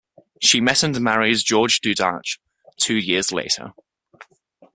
[0.41, 2.39] She met and married George Dudach
[2.79, 3.73] two years later.